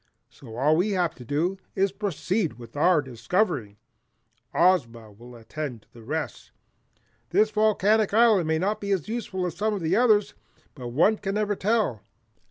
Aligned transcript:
So 0.31 0.55
all 0.57 0.77
we 0.77 0.93
have 0.93 1.13
to 1.13 1.23
do 1.23 1.59
is 1.75 1.91
to 1.91 1.97
proceed 1.99 2.53
with 2.53 2.75
our 2.75 3.03
discovering. 3.03 3.77
Ozma 4.51 5.11
will 5.11 5.35
attend 5.35 5.83
to 5.83 5.93
the 5.93 6.01
rest. 6.01 6.49
This 7.29 7.51
volcanic 7.51 8.11
island 8.11 8.47
may 8.47 8.57
not 8.57 8.81
be 8.81 8.89
as 8.89 9.07
useful 9.07 9.45
as 9.45 9.55
some 9.55 9.75
of 9.75 9.81
the 9.81 9.95
others, 9.95 10.33
but 10.73 10.87
one 10.87 11.17
can 11.19 11.35
never 11.35 11.55
tell. 11.55 12.01